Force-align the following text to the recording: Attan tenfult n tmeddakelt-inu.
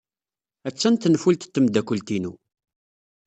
Attan 0.67 0.95
tenfult 0.95 1.43
n 1.47 1.49
tmeddakelt-inu. 1.49 2.31